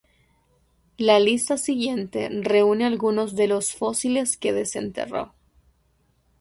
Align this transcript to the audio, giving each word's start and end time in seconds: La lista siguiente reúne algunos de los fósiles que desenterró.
La 0.97 1.19
lista 1.19 1.57
siguiente 1.57 2.27
reúne 2.31 2.85
algunos 2.85 3.35
de 3.35 3.45
los 3.47 3.71
fósiles 3.75 4.35
que 4.35 4.51
desenterró. 4.51 5.35